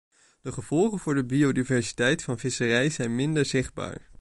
[0.41, 4.09] De gevolgen voor de biodiversiteit van visserij zijn minder zichtbaar.